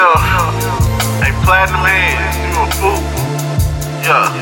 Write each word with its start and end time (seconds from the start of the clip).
Yeah. 0.00 0.16
Platinum 1.44 1.84
you 1.84 2.56
a 2.56 2.64
fool. 2.80 2.96
Yeah. 4.00 4.32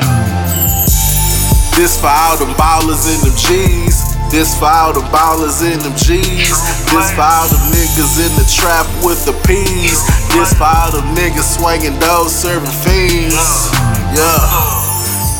This 1.75 1.99
for 1.99 2.07
all 2.07 2.39
them 2.39 2.55
ballers 2.55 3.03
in 3.11 3.19
them 3.27 3.35
G's. 3.35 4.15
This 4.31 4.55
for 4.55 4.71
all 4.71 4.93
the 4.93 5.03
ballers 5.11 5.59
in 5.59 5.79
them 5.83 5.91
G's. 5.99 6.55
This 6.87 7.11
for 7.11 7.27
all 7.27 7.51
them 7.51 7.59
niggas 7.75 8.23
in 8.23 8.31
the 8.39 8.47
trap 8.47 8.87
with 9.03 9.25
the 9.27 9.35
P's. 9.43 9.99
This 10.31 10.55
for 10.55 10.63
all 10.63 10.95
them 10.95 11.11
niggas 11.11 11.59
swinging 11.59 11.99
those 11.99 12.31
serving 12.31 12.71
fiends. 12.79 13.67
Yeah. 14.15 14.39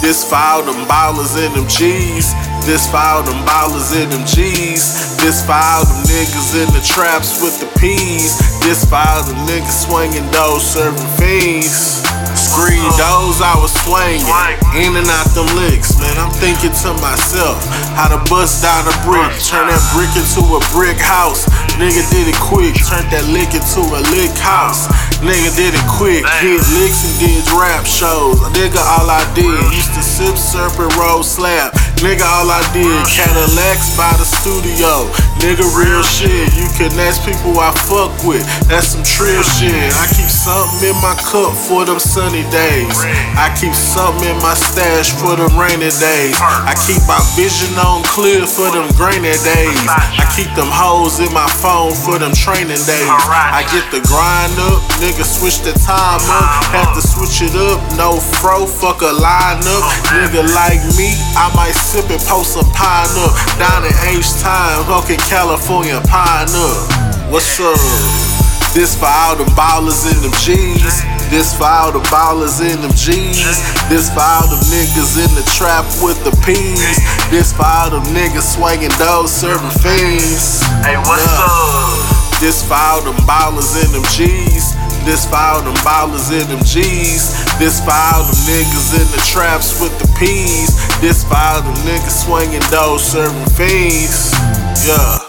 This 0.04 0.28
for 0.28 0.36
all 0.36 0.64
them 0.64 0.84
ballers 0.84 1.40
in 1.40 1.54
them 1.56 1.68
G's. 1.72 2.36
This 2.68 2.92
for 2.92 2.98
all 2.98 3.24
them 3.24 3.40
ballers 3.48 3.96
in 3.96 4.10
them 4.10 4.26
G's. 4.28 5.09
This 5.30 5.46
all 5.46 5.86
them 5.86 6.02
niggas 6.10 6.58
in 6.58 6.74
the 6.74 6.82
traps 6.82 7.38
with 7.38 7.62
the 7.62 7.70
P's. 7.78 8.34
This 8.66 8.82
all 8.90 9.22
them 9.22 9.38
niggas 9.46 9.86
swinging 9.86 10.26
those 10.34 10.66
serving 10.66 11.06
fiends. 11.22 12.02
Screen 12.34 12.82
those 12.98 13.38
I 13.38 13.54
was 13.62 13.70
swinging 13.86 14.26
in 14.74 14.98
and 14.98 15.06
out 15.06 15.30
them 15.38 15.46
licks, 15.54 15.94
man. 16.02 16.18
I'm 16.18 16.34
thinking 16.42 16.74
to 16.82 16.98
myself, 16.98 17.62
how 17.94 18.10
to 18.10 18.18
bust 18.26 18.66
down 18.66 18.90
a 18.90 18.96
brick, 19.06 19.30
turn 19.46 19.70
that 19.70 19.78
brick 19.94 20.10
into 20.18 20.42
a 20.50 20.62
brick 20.74 20.98
house. 20.98 21.46
Nigga 21.78 22.02
did 22.10 22.26
it 22.26 22.40
quick, 22.42 22.74
turned 22.90 23.14
that 23.14 23.30
lick 23.30 23.54
into 23.54 23.86
a 23.86 24.02
lick 24.10 24.34
house. 24.42 24.90
Nigga 25.22 25.54
did 25.54 25.78
it 25.78 25.88
quick, 25.94 26.26
hit 26.42 26.58
licks 26.74 27.06
and 27.06 27.16
did 27.22 27.46
rap 27.54 27.86
shows. 27.86 28.42
Nigga, 28.58 28.82
all 28.82 29.06
I 29.06 29.22
did, 29.38 29.62
used 29.78 29.94
to 29.94 30.02
sip, 30.02 30.34
serpent, 30.34 30.90
roll, 30.98 31.22
slap. 31.22 31.78
Nigga, 32.00 32.24
all 32.24 32.48
I 32.48 32.64
did, 32.72 32.88
Cadillacs 33.12 33.92
by 34.00 34.08
the 34.16 34.24
studio. 34.24 35.12
Nigga, 35.44 35.68
real 35.76 36.00
shit. 36.04 36.48
You 36.56 36.68
can 36.80 36.92
ask 37.00 37.20
people 37.28 37.60
I 37.60 37.76
fuck 37.88 38.12
with. 38.24 38.44
That's 38.72 38.96
some 38.96 39.04
trill 39.04 39.44
shit. 39.44 39.92
I 40.00 40.08
keep 40.16 40.32
something 40.32 40.92
in 40.92 40.96
my 41.04 41.16
cup 41.28 41.52
for 41.56 41.84
them 41.84 42.00
sunny 42.00 42.48
days. 42.52 42.96
I 43.36 43.52
keep 43.60 43.76
something 43.76 44.32
in 44.32 44.40
my 44.40 44.56
stash 44.56 45.12
for 45.12 45.36
them 45.36 45.52
rainy 45.60 45.92
days. 46.00 46.40
I 46.40 46.72
keep 46.88 47.04
my 47.04 47.20
vision 47.36 47.76
on 47.80 48.04
clear 48.08 48.48
for 48.48 48.72
them 48.72 48.88
grainy 48.96 49.36
days. 49.44 49.80
I 49.92 50.24
keep 50.36 50.52
them 50.56 50.72
hoes 50.72 51.20
in 51.20 51.32
my 51.36 51.48
phone 51.60 51.92
for 51.92 52.16
them 52.16 52.32
training 52.32 52.80
days. 52.88 53.12
I 53.28 53.64
get 53.76 53.84
the 53.92 54.00
grind 54.08 54.56
up, 54.72 54.80
nigga, 55.04 55.28
switch 55.28 55.64
the 55.68 55.76
time 55.84 56.24
up. 56.32 56.48
Had 56.72 56.96
to 56.96 57.04
switch 57.04 57.44
it 57.44 57.56
up, 57.60 57.80
no 58.00 58.24
fro, 58.40 58.64
fuck 58.64 59.04
a 59.04 59.12
line 59.12 59.64
up. 59.68 59.84
Nigga 60.16 60.48
like 60.56 60.80
me, 60.96 61.16
I 61.36 61.52
might 61.56 61.69
sip 61.90 62.06
and 62.14 62.22
post 62.30 62.54
some 62.54 62.70
pine 62.78 63.10
up. 63.26 63.34
Down 63.58 63.82
in 63.82 63.96
H 64.14 64.30
time, 64.46 64.86
fucking 64.86 65.18
California 65.26 65.98
pine 66.06 66.46
up. 66.54 66.86
What's 67.34 67.58
up? 67.58 67.82
This 68.78 68.94
for 68.94 69.10
all 69.10 69.34
the 69.34 69.50
ballers 69.58 70.06
in 70.06 70.22
them 70.22 70.30
G's. 70.38 71.02
This 71.34 71.58
for 71.58 71.66
all 71.66 71.90
the 71.92 72.06
ballers 72.14 72.62
in 72.62 72.78
them 72.86 72.94
G's. 72.94 73.58
This 73.90 74.14
for 74.14 74.22
all 74.22 74.46
them 74.46 74.62
niggas 74.70 75.18
in 75.18 75.34
the 75.34 75.42
trap 75.58 75.82
with 76.06 76.22
the 76.22 76.30
P's. 76.46 77.02
This 77.34 77.50
for 77.50 77.66
all 77.66 77.90
them 77.90 78.06
niggas 78.14 78.46
swinging 78.54 78.94
those 79.02 79.34
serving 79.34 79.74
fiends. 79.82 80.62
Hey, 80.86 80.94
what's 81.10 81.26
up? 81.26 82.38
This 82.38 82.62
for 82.62 82.78
all 82.78 83.02
them 83.02 83.18
ballers 83.26 83.74
in 83.82 83.90
them 83.98 84.06
G's. 84.14 84.78
This 85.10 85.26
all 85.34 85.64
them 85.64 85.74
ballers 85.78 86.32
in 86.32 86.48
them 86.50 86.64
G's. 86.64 87.34
This 87.58 87.82
all 87.82 88.24
them 88.26 88.36
niggas 88.46 88.94
in 88.94 89.10
the 89.10 89.18
traps 89.26 89.82
with 89.82 89.98
the 89.98 90.08
P's. 90.20 90.70
This 91.02 91.26
all 91.26 91.64
them 91.64 91.74
niggas 91.78 92.26
swinging 92.26 92.62
those 92.70 93.04
serving 93.04 93.50
fiends. 93.58 94.32
Yeah. 94.86 95.29